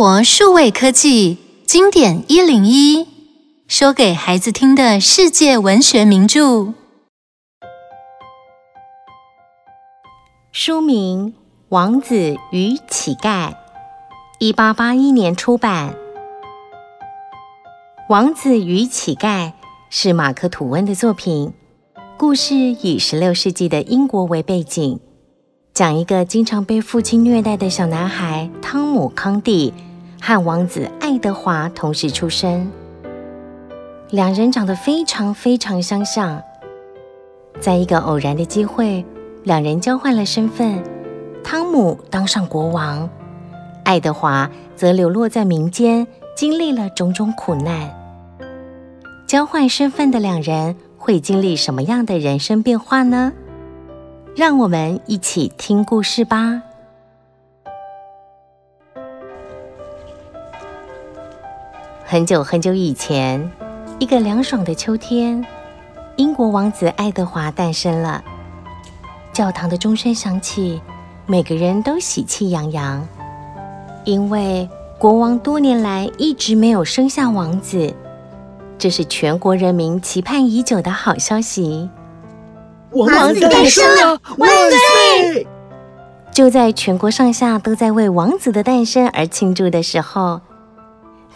[0.00, 1.36] 活数位科技
[1.66, 3.06] 经典一零一，
[3.68, 6.72] 说给孩子听的世界文学名著。
[10.52, 11.26] 书名
[11.68, 13.50] 《王子与乞丐》，
[14.38, 15.90] 一八八一年出版。
[18.08, 19.48] 《王子与乞丐》
[19.90, 21.52] 是马克·吐温的作品，
[22.16, 24.98] 故事以十六世纪的英国为背景。
[25.74, 29.74] 讲一个经常被父亲虐待的小男孩汤姆·康蒂
[30.20, 32.70] 和王子爱德华同时出生，
[34.10, 36.40] 两人长得非常非常相像。
[37.58, 39.04] 在一个偶然的机会，
[39.44, 40.82] 两人交换了身份，
[41.42, 43.08] 汤姆当上国王，
[43.84, 47.90] 爱德华则流落在民间，经历了种种苦难。
[49.26, 53.32] 交换身份的两人会经历什么样的人生变化呢？
[54.36, 56.62] 让我们一起听故事吧。
[62.10, 63.48] 很久很久以前，
[64.00, 65.46] 一个凉爽的秋天，
[66.16, 68.24] 英国王子爱德华诞生了。
[69.32, 70.82] 教堂的钟声响起，
[71.26, 73.06] 每个人都喜气洋洋，
[74.04, 77.94] 因为国王多年来一直没有生下王子，
[78.76, 81.88] 这是全国人民期盼已久的好消息。
[82.90, 84.20] 王子诞生了！
[84.36, 84.50] 万
[85.30, 85.46] 岁！
[86.32, 90.40] 就在全国上下都在为王子的诞生而庆祝的时候，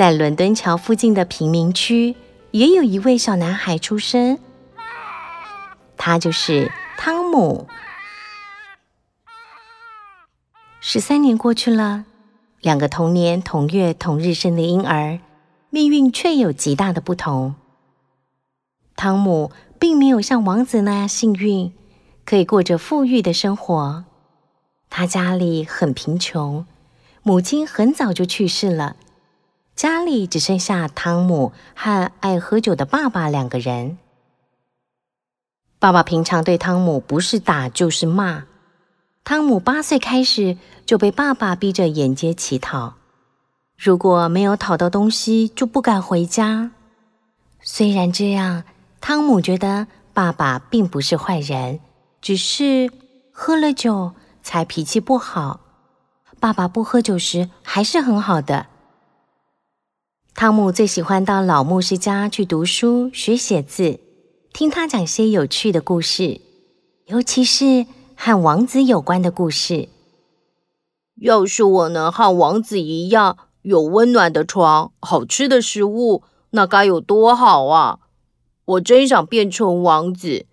[0.00, 2.16] 在伦敦桥附近的贫民区，
[2.52, 4.38] 也有一位小男孩出生。
[5.98, 7.68] 他就是汤姆。
[10.80, 12.06] 十三年过去了，
[12.62, 15.18] 两个同年同月同日生的婴儿，
[15.68, 17.54] 命运却有极大的不同。
[18.96, 19.52] 汤姆。
[19.78, 21.74] 并没有像王子那样幸运，
[22.24, 24.04] 可以过着富裕的生活。
[24.88, 26.66] 他家里很贫穷，
[27.22, 28.96] 母亲很早就去世了，
[29.80, 33.96] 家里只剩下汤姆和爱喝酒的爸爸两个人。
[35.78, 38.44] 爸爸平常对汤姆不是打就是骂。
[39.24, 42.96] 汤姆八岁开始就被爸爸逼着沿街乞讨，
[43.78, 46.72] 如果没有讨到东西，就不敢回家。
[47.62, 48.64] 虽然这样。
[49.00, 51.80] 汤姆觉得爸爸并不是坏人，
[52.20, 52.92] 只是
[53.32, 55.60] 喝了酒才脾气不好。
[56.38, 58.66] 爸爸不喝酒时还是很好的。
[60.40, 64.00] 汤姆最喜欢到老牧师家去读书、学写字，
[64.54, 66.40] 听他讲些有趣的故事，
[67.04, 67.84] 尤其是
[68.14, 69.90] 和王子有关的故事。
[71.20, 77.98] 要是我能和王子一样，有温暖的床、好吃的食物，那该有多好啊！
[78.64, 80.46] 我真想变成王子，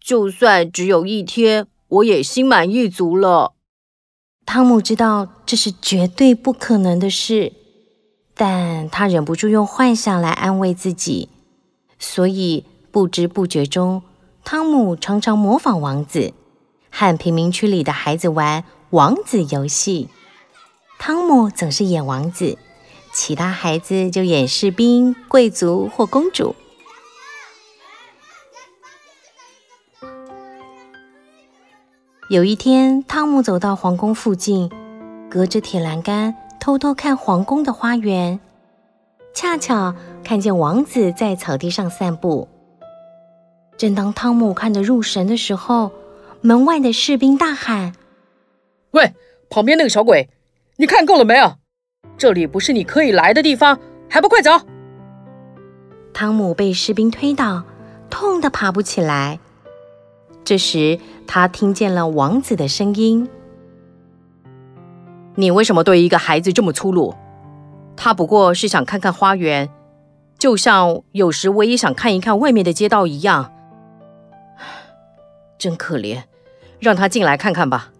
[0.00, 3.54] 就算只有一天，我也心满意足了。
[4.46, 7.52] 汤姆知道这是绝对不可能的事，
[8.44, 11.28] 但他忍不住用幻想来安慰自己，
[12.00, 14.02] 所以不知不觉中，
[14.42, 16.34] 汤姆常常模仿王子，
[16.90, 20.08] 和贫民区里的孩子玩王子游戏。
[20.98, 22.58] 汤姆总是演王子，
[23.12, 26.56] 其他孩子就演士兵、贵族或公主。
[32.28, 34.68] 有一天，汤姆走到皇宫附近，
[35.30, 38.38] 隔着铁栏杆偷偷看皇宫的花园，
[39.34, 42.46] 恰巧看见王子在草地上散步。
[43.76, 45.90] 正当汤姆看得入神的时候，
[46.40, 47.94] 门外的士兵大喊
[48.94, 49.12] ：“喂，
[49.50, 50.28] 旁边那个小鬼，
[50.76, 51.56] 你看够了没有？
[52.16, 54.52] 这里不是你可以来的地方，还不快走！”
[56.14, 57.64] 汤姆被士兵推倒，
[58.08, 59.40] 痛得爬不起来。
[60.44, 63.28] 这时，他听见了王子的声音
[65.34, 67.14] ：“你为什么对一个孩子这么粗鲁？
[67.96, 69.70] 他不过是想看看花园，
[70.38, 73.52] 就像有时我也想看一看外面的街道一样。
[75.58, 76.24] 真可怜，
[76.80, 77.90] 让他进来看看吧。”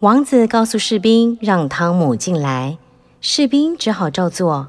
[0.00, 2.78] 王子告诉士兵让汤姆进来，
[3.20, 4.68] 士兵只好照做。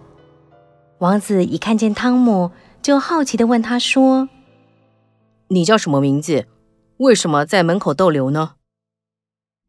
[1.00, 2.52] 王子一看见汤姆，
[2.82, 4.30] 就好奇地问他说。
[5.50, 6.46] 你叫什么名字？
[6.98, 8.55] 为什么在门口逗留呢？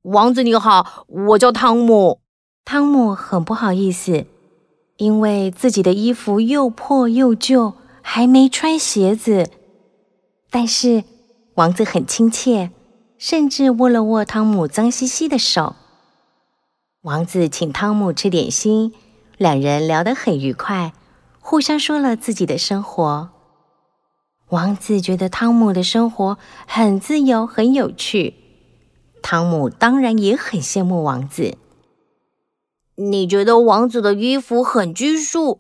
[0.07, 2.21] 王子你好，我叫汤姆。
[2.65, 4.27] 汤姆很不好意思，
[4.99, 9.51] 因为自己的衣服又破又旧，还没穿鞋子。
[10.49, 11.03] 但是
[11.57, 12.71] 王子很亲切，
[13.19, 15.75] 甚至握了握汤姆脏兮兮的手。
[17.03, 18.93] 王子请汤姆吃点心，
[19.37, 20.93] 两人聊得很愉快，
[21.41, 23.31] 互相说了自己的生活。
[24.51, 26.39] 王子觉得汤姆的生活
[26.69, 28.35] 很自由、很有趣，
[29.29, 31.59] 汤姆当然也很羡慕王子。
[32.95, 35.59] 你觉得王子的衣服很拘束，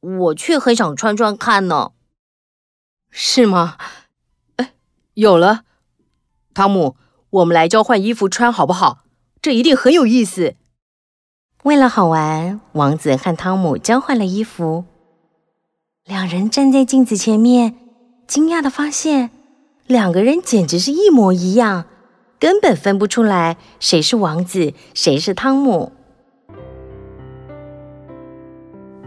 [0.00, 1.90] 我却很想穿穿看呢。
[3.10, 3.76] 是吗？
[4.56, 4.72] 哎，
[5.12, 5.64] 有了，
[6.54, 6.96] 汤姆，
[7.28, 9.04] 我们来交换衣服穿好不好？
[9.42, 10.54] 这一定很有意思。
[11.64, 14.86] 为了好玩，王子和汤姆交换了衣服。
[16.06, 17.76] 两人站在镜子前面，
[18.26, 19.28] 惊讶的发现，
[19.86, 21.84] 两个人简直是一模一样，
[22.42, 25.92] 根本分不出来谁是王子，谁是汤姆。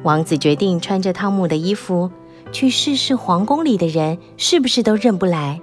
[0.03, 2.11] 王子决定穿着汤姆的衣服，
[2.53, 5.59] 去试试皇宫里的人是不是都认不来。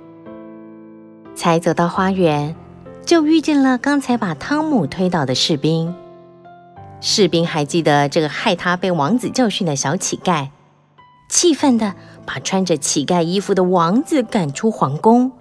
[1.35, 2.55] 才走到花园，
[3.07, 5.95] 就遇见了刚才把汤姆推倒的士兵。
[7.01, 10.49] 士兵还记得这个害他被王子教训的小乞丐，
[11.31, 11.95] 气愤地
[12.27, 15.33] 把穿着乞丐衣服的王子赶出皇宫。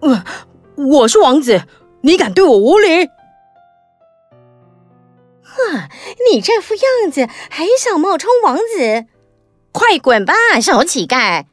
[0.00, 0.24] 呃，
[0.88, 1.64] 我是王子，
[2.00, 3.06] 你敢对我无礼？
[5.42, 5.88] 哼，
[6.32, 9.06] 你这副样子还想冒充王子？
[9.72, 11.44] 快滚吧，小乞丐！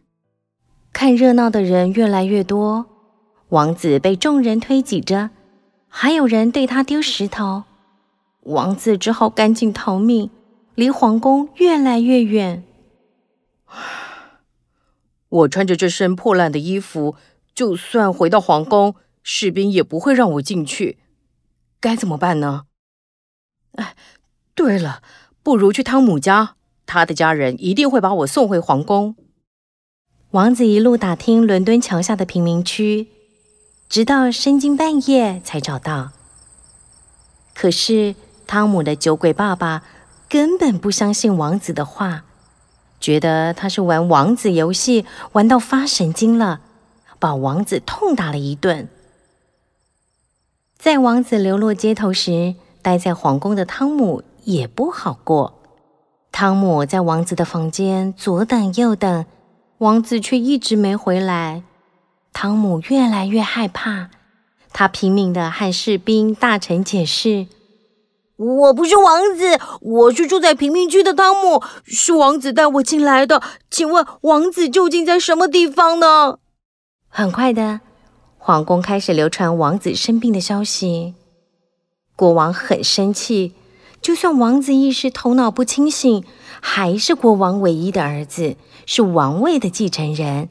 [0.94, 2.86] 看热闹的人越来越多，
[3.50, 5.32] 王子被众人推挤着，
[5.90, 7.64] 还有人对他丢石头。
[8.44, 10.30] 王子只好赶紧逃命，
[10.74, 12.64] 离皇宫越来越远。
[15.28, 17.16] 我穿着这身破烂的衣服，
[17.54, 18.96] 就算回到皇宫，
[19.30, 21.00] 士兵也不会让我进去。
[21.82, 22.64] 该怎么办呢？
[23.74, 23.94] 哎，
[24.56, 25.04] 对了，
[25.44, 29.18] 不如去汤姆家，他的家人一定会把我送回皇宫。
[30.32, 33.10] 王子一路打听伦敦桥下的贫民区，
[33.90, 36.14] 直到深更半夜才找到。
[37.54, 38.16] 可是。
[38.50, 39.84] 汤姆的酒鬼爸爸
[40.30, 42.24] 根本不相信王子的话，
[42.98, 46.62] 觉得他是玩王子游戏玩到发神经了，
[47.20, 48.88] 把王子痛打了一顿。
[50.78, 55.56] 在王子流落街头时，待在皇宫的汤姆也不好过。
[56.32, 59.26] 汤姆在王子的房间左等右等，
[59.80, 61.64] 王子却一直没回来。
[62.32, 64.10] 汤姆越来越害怕，
[64.72, 67.48] 他拼命的和士兵大臣解释。
[68.36, 73.42] 我不是王子，我是住在贫民区的汤姆，是王子带我进来的。
[73.72, 76.38] 请问王子究竟在什么地方呢？
[77.10, 77.82] 很快的，
[78.48, 81.16] 皇宫开始流传王子生病的消息。
[82.16, 83.52] 国王很生气，
[84.02, 86.24] 就算王子一时头脑不清醒，
[86.62, 88.56] 还是国王唯一的儿子，
[88.86, 90.48] 是王位的继承人。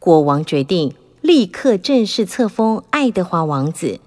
[0.00, 4.00] 国王决定立刻正式册封爱德华王子。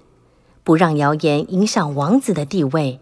[0.62, 3.00] 不让谣言影响王子的地位。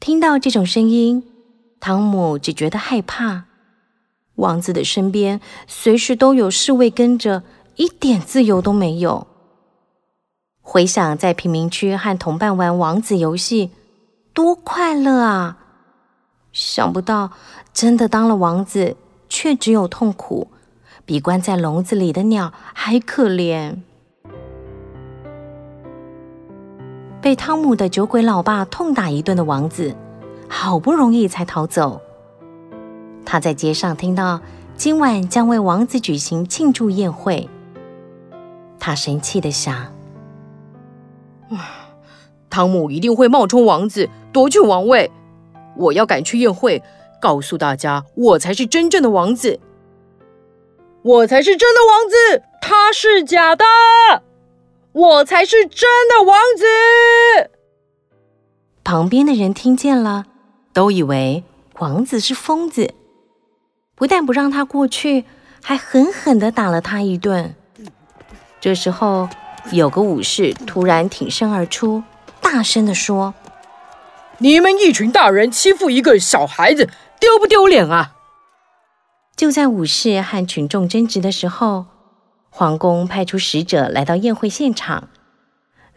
[0.00, 1.22] 听到这种声音，
[1.78, 3.47] 汤姆只觉得害怕。
[4.38, 7.42] 王子的身边随时都有侍卫跟着，
[7.76, 9.26] 一点自由都没有。
[10.60, 13.70] 回想在贫民区和同伴玩王子游戏，
[14.32, 15.58] 多快乐啊！
[16.52, 17.30] 想不到
[17.72, 18.96] 真的当了王子，
[19.28, 20.48] 却只有痛苦，
[21.04, 23.78] 比关在笼子里的鸟还可怜。
[27.20, 29.96] 被汤姆的酒鬼老爸痛打一顿的王子，
[30.48, 32.00] 好不容易才逃走。
[33.30, 34.40] 他在街上听到
[34.74, 37.46] 今晚将为王子举行庆祝宴会，
[38.80, 39.92] 他生气的想
[42.48, 45.10] ：“汤姆一定会冒充王子夺取王位，
[45.76, 46.82] 我要赶去宴会，
[47.20, 49.60] 告诉大家我才是真正的王子，
[51.02, 53.66] 我才是真的王子，他是假的。”
[54.92, 57.50] 我才是真的王子！
[58.82, 60.24] 旁边的人听见了，
[60.72, 61.44] 都以为
[61.78, 62.94] 王子是疯子，
[63.98, 65.24] 不但不让他过去，
[65.62, 67.54] 还狠狠地打了他一顿。
[68.60, 69.28] 这时候，
[69.72, 72.04] 有个武士突然挺身而出，
[72.40, 73.34] 大声地说
[74.38, 76.88] ：“你们一群大人欺负一个小孩子，
[77.20, 78.14] 丢不丢脸啊？”
[79.36, 81.86] 就在武士和群众争执的时候，
[82.50, 85.08] 皇宫派出使者来到宴会现场，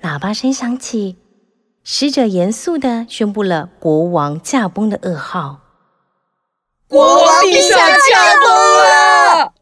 [0.01, 1.17] 喇叭声响起，
[1.84, 5.60] 使者严肃地宣布了国王驾崩的噩耗
[6.91, 9.53] ：“国王陛下驾崩了！”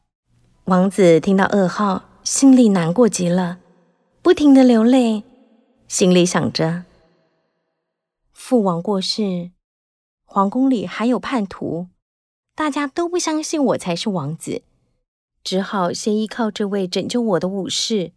[0.65, 3.59] 王子听到噩耗，心里难过极了，
[4.23, 5.23] 不停的流泪，
[5.87, 6.85] 心里想着：
[8.33, 9.51] 父王过世，
[10.25, 11.89] 皇宫里还有叛徒，
[12.55, 14.63] 大家都不相信我才是王子。
[15.43, 18.11] 只好先依靠这位拯救我的武士。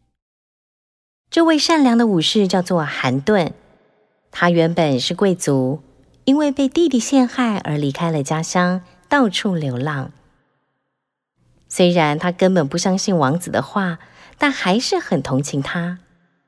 [1.31, 3.53] 这位善良的武士叫做韩顿，
[4.31, 5.81] 他原本是贵族，
[6.25, 10.11] 因为被弟弟陷害而离开了家乡，到处流浪。
[11.69, 13.99] 虽然他根本不相信王子的话，
[14.39, 15.99] 但还是很同情他，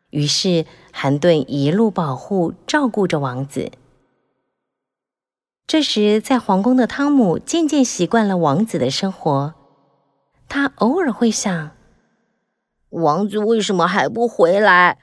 [0.09, 3.71] 于是韩顿一路保护照顾着王子。
[5.67, 9.53] 这时，在皇宫的汤姆渐渐习惯了王子的生活。
[10.49, 11.73] 他偶尔会想：
[12.89, 15.01] 王子为什么还不回来？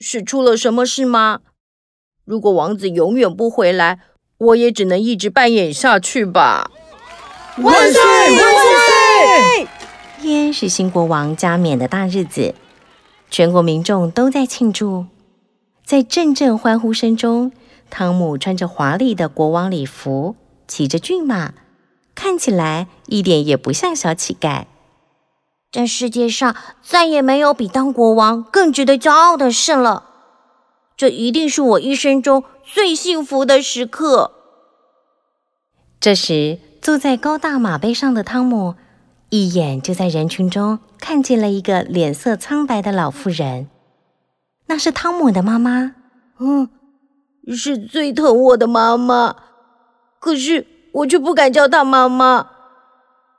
[0.00, 1.40] 是出了什么事吗？
[2.24, 4.00] 如果王子永远不回来，
[4.38, 6.70] 我也只能一直扮演下去吧。
[7.58, 8.02] 万岁！
[8.02, 9.68] 万岁！
[10.18, 12.54] 今天是新国王加冕的大日子，
[13.30, 15.04] 全国民众都在庆祝。
[15.84, 17.52] 在阵阵欢呼声中，
[17.90, 20.34] 汤姆穿着华丽的国王礼服，
[20.66, 21.52] 骑着骏马，
[22.14, 24.64] 看起来一点也不像小乞丐。
[25.70, 30.04] 这世界上再也没有比当国王更值得骄傲的事了。
[30.96, 34.32] 这一定是我一生中最幸福的时刻。
[36.00, 38.74] 这时，坐在高大马背上的汤姆，
[39.30, 43.68] 一眼就在人群中看见了一个脸色苍白的老妇人。
[44.66, 45.94] 那是汤姆的妈妈。
[46.40, 46.68] 嗯，
[47.54, 49.36] 是最疼我的妈妈。
[50.18, 52.48] 可是我却不敢叫她妈妈。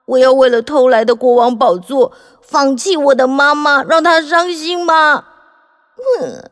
[0.06, 5.26] 我要为了偷来的国王宝座，放弃我的妈妈，让她伤心吗？
[5.98, 6.50] 嗯。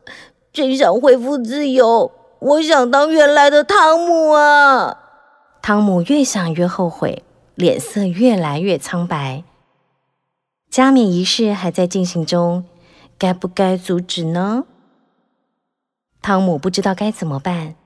[0.52, 4.98] 真想恢复自由，我想当原来的汤姆啊！
[5.62, 7.22] 汤姆越想越后悔，
[7.54, 9.44] 脸色越来越苍白。
[10.68, 12.64] 加冕仪式还在进行中，
[13.16, 14.64] 该不该阻止呢？
[16.20, 17.76] 汤姆不知道该怎么办。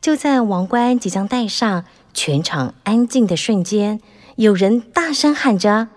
[0.00, 4.00] 就在王冠即将戴上，全场安静的瞬间，
[4.36, 5.88] 有人大声喊着：“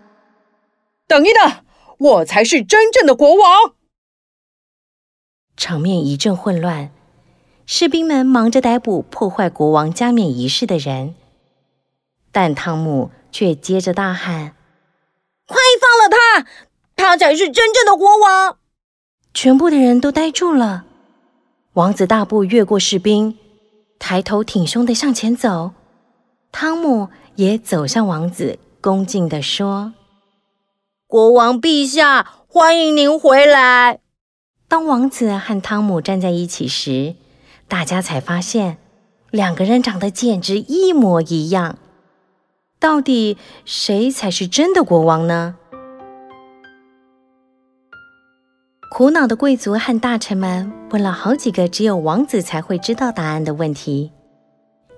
[1.07, 1.63] 等一等，
[1.97, 3.73] 我才是真正的国王！”
[5.55, 6.91] 场面一阵混乱，
[7.67, 11.15] 士兵们忙着逮捕破坏国王加冕仪式的人，
[12.31, 14.53] 但汤姆却接着大喊
[15.47, 16.47] ：“快放了他！
[16.95, 18.57] 他才是真正的国王！”
[19.33, 20.85] 全部的人都呆住了。
[21.73, 23.37] 王子大步越过士兵，
[23.99, 25.73] 抬头挺胸的向前走。
[26.51, 29.93] 汤姆也走向王子，恭敬地说
[31.07, 33.99] ：“国王陛下，欢迎您回来。”
[34.69, 37.15] 当王子和汤姆站在一起时，
[37.67, 38.77] 大家才发现
[39.31, 41.77] 两个人长得简直一模一样。
[42.79, 45.55] 到底谁才是真的国王呢？
[48.91, 54.11] 苦恼的贵族和大臣们问了好几个只有王子才会知道答案的问题，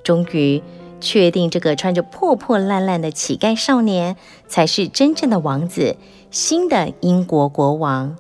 [0.04, 0.62] 终于
[1.00, 5.96] 确定这个穿着破破烂烂的乞丐少年才是真正的王子，
[6.30, 8.18] 新的英国国王。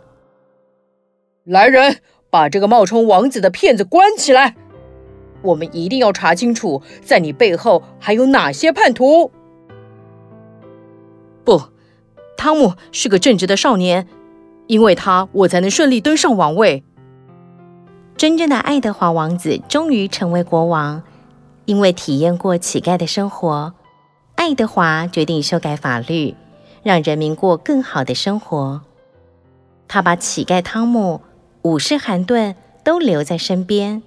[1.43, 4.55] 来人，把这个冒充王子的骗子关起来！
[5.43, 9.31] 我们一定要查清楚，在你背后还有哪些叛徒。
[11.43, 11.61] 不，
[12.35, 14.07] 汤姆是个正直的少年，
[14.65, 16.83] 因为他，我才能顺利登上王位。
[18.17, 21.03] 真正的爱德华王子终于成为国王，
[21.65, 23.73] 因为体验过乞丐的生活，
[24.35, 26.35] 爱德华决定修改法律，
[26.81, 28.81] 让人民过更好的生活。
[29.87, 31.21] 他把乞丐汤姆。
[31.63, 34.01] 武士韩顿都留在身边，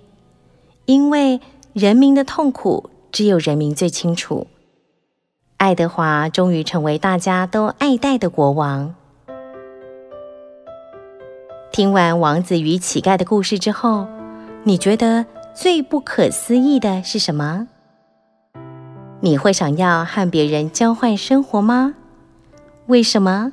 [0.87, 1.41] 因为
[1.73, 4.47] 人民的痛苦只有人民最清楚。
[5.59, 8.95] 爱德华终于成为大家都爱戴的国王。
[11.71, 14.09] 听完王子与乞丐的故事之后，
[14.65, 17.69] 你觉得最不可思议的是什么？
[19.21, 21.95] 你会想要和别人交换生活吗？
[22.87, 23.53] 为什么？